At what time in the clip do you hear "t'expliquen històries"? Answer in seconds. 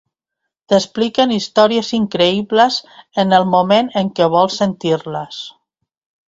0.71-1.91